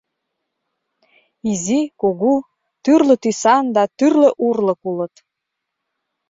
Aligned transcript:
Изи, 1.51 1.79
кугу, 2.01 2.33
тӱрлӧ 2.83 3.15
тӱсан 3.23 3.65
да 3.75 3.83
тӱрлӧ 3.97 4.29
урлык 4.47 4.81
улыт. 4.89 5.13